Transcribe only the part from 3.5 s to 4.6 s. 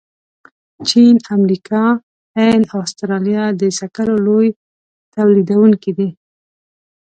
د سکرو لوی